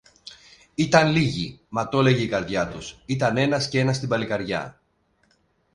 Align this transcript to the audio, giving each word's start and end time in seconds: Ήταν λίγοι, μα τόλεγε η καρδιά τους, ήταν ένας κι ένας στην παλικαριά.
Ήταν 0.75 1.09
λίγοι, 1.11 1.59
μα 1.69 1.89
τόλεγε 1.89 2.21
η 2.23 2.27
καρδιά 2.27 2.67
τους, 2.67 3.03
ήταν 3.05 3.37
ένας 3.37 3.69
κι 3.69 3.77
ένας 3.77 3.95
στην 3.95 4.09
παλικαριά. 4.09 4.81